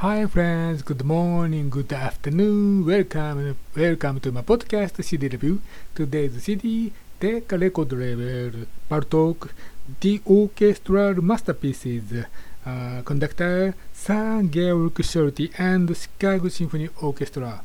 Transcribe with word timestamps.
Hi 0.00 0.26
friends, 0.26 0.82
good 0.82 1.04
morning, 1.04 1.70
good 1.70 1.92
afternoon, 1.92 2.86
welcome, 2.86 3.56
welcome 3.76 4.20
to 4.20 4.30
my 4.30 4.42
podcast 4.42 5.02
CD 5.02 5.26
review. 5.26 5.60
Today's 5.92 6.40
CD, 6.40 6.92
Decca 7.18 7.58
record 7.58 7.90
label, 7.90 8.68
Bartok, 8.88 9.50
The 9.98 10.20
Orchestral 10.24 11.14
Masterpieces, 11.20 12.24
uh, 12.64 13.02
conductor 13.04 13.74
Sir 13.92 14.44
Georg 14.44 14.94
Solti 15.02 15.50
and 15.58 15.90
Chicago 15.96 16.48
Symphony 16.48 16.88
Orchestra. 17.02 17.60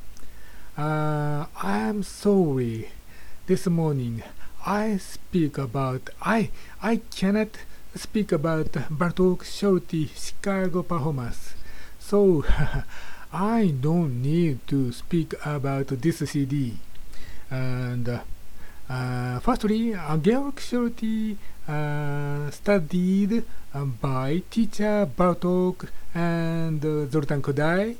Uh, 0.75 1.45
I'm 1.61 2.01
sorry, 2.01 2.89
this 3.45 3.67
morning 3.67 4.23
I 4.65 4.97
speak 4.97 5.59
about, 5.59 6.09
I, 6.19 6.49
I 6.81 7.01
cannot 7.15 7.49
speak 7.93 8.31
about 8.31 8.71
Bartok 8.89 9.43
Solti 9.43 10.09
Chicago 10.17 10.81
performance. 10.81 11.53
So 12.03 12.43
I 13.33 13.73
don't 13.79 14.21
need 14.21 14.67
to 14.67 14.91
speak 14.91 15.33
about 15.45 15.87
this 15.87 16.19
CD. 16.19 16.73
And 17.49 18.19
uh, 18.89 19.39
firstly, 19.39 19.93
uh, 19.95 20.17
Georg 20.17 20.55
Solti 20.57 21.37
uh, 21.67 22.51
studied 22.51 23.43
by 24.01 24.43
teacher 24.51 25.07
Bartok 25.07 25.87
and 26.13 26.83
uh, 26.83 27.07
Zoltan 27.09 27.41
Kodály. 27.41 27.95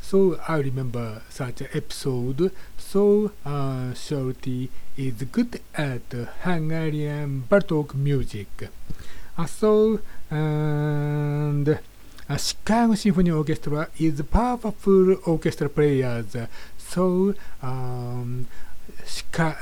So 0.00 0.40
I 0.48 0.56
remember 0.58 1.22
such 1.28 1.62
episode. 1.74 2.50
So 2.78 3.30
uh, 3.44 3.92
is 4.96 5.22
good 5.30 5.60
at 5.74 6.10
Hungarian 6.42 7.44
Bartok 7.48 7.94
music. 7.94 8.70
Uh, 9.36 9.46
so 9.46 10.00
and 10.30 11.78
uh, 12.28 12.36
Chicago 12.36 12.94
Symphony 12.94 13.30
Orchestra 13.30 13.88
is 13.98 14.20
powerful 14.22 15.16
orchestra 15.26 15.68
players. 15.68 16.36
So 16.78 17.34
um, 17.62 18.46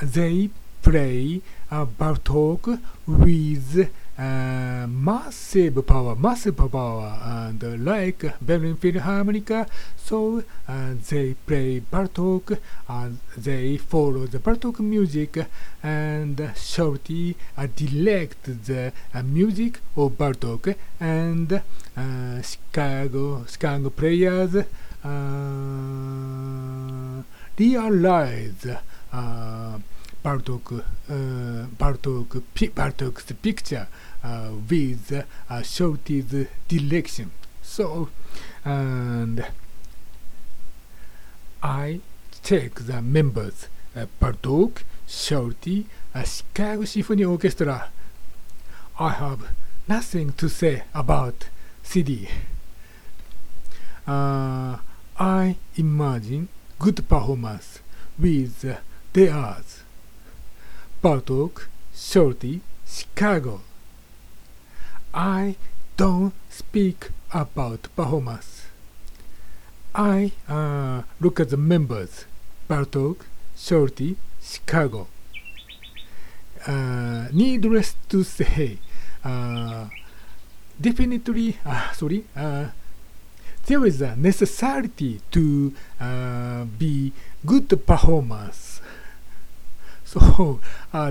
they 0.01 0.49
play 0.81 1.41
uh, 1.69 1.85
Bartok 1.85 2.79
with 3.07 3.89
uh, 4.17 4.80
massive 5.01 5.83
power, 5.85 6.15
massive 6.15 6.55
power, 6.71 7.17
and 7.23 7.83
like 7.83 8.23
Berlin 8.39 8.77
Philharmonica, 8.77 9.67
so 9.97 10.43
uh, 10.67 10.93
they 11.09 11.33
play 11.33 11.79
Bartok, 11.79 12.59
and 12.87 13.17
they 13.35 13.77
follow 13.77 14.27
the 14.27 14.37
Bartok 14.37 14.79
music, 14.79 15.43
and 15.81 16.37
Solti 16.37 17.35
uh, 17.57 17.67
direct 17.75 18.43
the 18.67 18.93
uh, 19.13 19.23
music 19.23 19.79
of 19.97 20.11
Bartok, 20.11 20.75
and 20.99 21.51
uh, 21.97 22.41
Chicago, 22.43 23.43
Chicago 23.45 23.89
players 23.89 24.55
uh, 24.55 24.63
realize 27.57 28.67
uh, 29.11 29.79
Bartok, 30.23 30.83
uh, 31.09 31.65
Bartok, 31.75 32.43
Bartok's 32.53 33.31
picture 33.41 33.87
uh, 33.87 34.10
with 34.23 35.11
uh, 35.11 35.55
Solti's 35.61 36.47
direction. 36.67 37.31
So, 37.61 38.09
and 38.65 39.45
I 41.63 41.99
check 42.43 42.75
the 42.75 43.01
members 43.01 43.67
uh, 43.95 44.05
Bartok, 44.21 44.83
Solti, 45.07 45.85
uh, 46.15 46.23
Chicago 46.23 46.85
Symphony 46.85 47.23
Orchestra. 47.23 47.89
I 48.99 49.09
have 49.09 49.49
nothing 49.87 50.33
to 50.33 50.49
say 50.49 50.83
about 50.93 51.49
CD. 51.83 52.29
Uh, 54.07 54.77
I 55.19 55.55
imagine 55.75 56.47
good 56.79 57.07
performance 57.07 57.79
with 58.17 58.65
uh, 58.65 58.77
theirs. 59.13 59.83
Bartok, 61.03 61.67
Solti, 61.93 62.61
Chicago. 62.87 63.61
I 65.13 65.55
don't 65.97 66.33
speak 66.49 67.11
about 67.33 67.87
performance. 67.95 68.67
I 69.93 70.31
uh, 70.47 71.03
look 71.19 71.39
at 71.39 71.49
the 71.49 71.57
members 71.57 72.25
Bartok, 72.69 73.25
Solti, 73.55 74.15
Chicago. 74.41 75.07
Uh, 76.65 77.27
needless 77.33 77.95
to 78.07 78.23
say, 78.23 78.77
uh, 79.25 79.87
definitely, 80.79 81.57
uh, 81.65 81.91
sorry, 81.91 82.23
uh, 82.35 82.67
there 83.65 83.85
is 83.85 84.01
a 84.01 84.15
necessity 84.15 85.19
to 85.31 85.73
uh, 85.99 86.63
be 86.63 87.11
good 87.45 87.67
performance. 87.85 88.79
So 90.05 90.59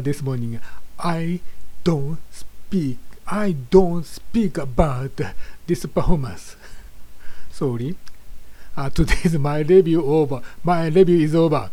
this 0.03 0.21
morning 0.21 0.61
I 0.99 1.41
don't 1.85 2.19
speak. 2.31 2.99
I 3.33 3.53
don't 3.71 4.05
speak 4.05 4.59
about 4.59 5.21
this 5.69 5.87
performance. 5.87 6.57
Sorry. 7.53 7.95
Uh, 8.77 8.91
today's 8.99 9.39
my 9.39 9.61
review 9.61 10.05
over. 10.05 10.43
My 10.65 10.89
review 10.89 11.21
is 11.21 11.35
over. 11.35 11.71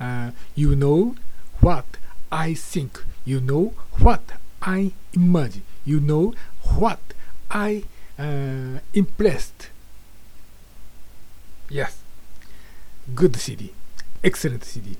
Uh, 0.00 0.32
you 0.56 0.74
know 0.74 1.14
what 1.60 1.84
I 2.32 2.54
think. 2.54 3.04
You 3.24 3.40
know 3.40 3.74
what 4.00 4.22
I 4.60 4.90
imagine. 5.12 5.62
You 5.84 6.00
know 6.00 6.34
what 6.78 6.98
I 7.48 7.84
uh, 8.18 8.80
impressed. 8.92 9.68
Yes. 11.70 12.02
Good 13.14 13.36
CD. 13.36 13.72
Excellent 14.24 14.64
CD. 14.64 14.96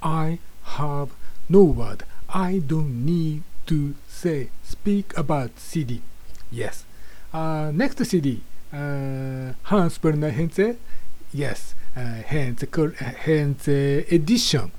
I 0.00 0.38
have 0.62 1.10
no 1.48 1.64
word. 1.64 2.04
I 2.28 2.62
don't 2.64 3.04
need 3.04 3.42
to 3.68 3.94
say, 4.08 4.50
speak 4.64 5.16
about 5.16 5.58
CD. 5.58 6.02
Yes. 6.50 6.84
Uh, 7.32 7.70
next 7.72 8.04
CD. 8.04 8.40
Uh, 8.72 9.52
Hans 9.64 10.02
Werner 10.02 10.30
Henze. 10.30 10.76
Yes. 11.32 11.74
Uh, 11.96 12.22
Henze, 12.26 12.64
Henze 13.24 14.04
edition. 14.10 14.70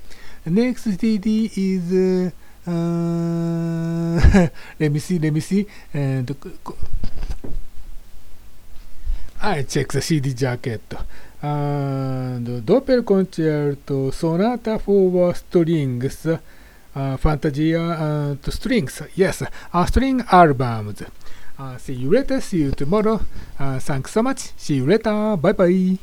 Next 0.46 0.84
CD 0.98 1.50
is. 1.56 1.92
Uh, 1.92 2.30
uh, 2.70 4.48
let 4.78 4.92
me 4.92 4.98
see, 4.98 5.18
let 5.18 5.32
me 5.32 5.40
see. 5.40 5.66
And 5.94 6.36
I 9.40 9.62
check 9.62 9.88
the 9.92 10.02
CD 10.02 10.34
jacket. 10.34 10.82
And 11.42 12.46
Doppel 12.66 13.02
Concerto 13.02 14.10
Sonata 14.10 14.78
for 14.78 15.34
Strings, 15.34 16.26
Fantasia 16.94 17.96
and 17.98 18.52
Strings. 18.52 19.02
Yes, 19.14 19.42
uh, 19.72 19.86
string 19.86 20.24
albums. 20.30 21.02
Uh, 21.58 21.76
see 21.76 21.94
you 21.94 22.10
later. 22.10 22.40
See 22.40 22.58
you 22.58 22.70
tomorrow. 22.72 23.20
Uh, 23.58 23.78
thanks 23.78 24.12
so 24.12 24.22
much. 24.22 24.52
See 24.56 24.76
you 24.76 24.86
later. 24.86 25.36
Bye 25.36 25.52
bye. 25.52 25.98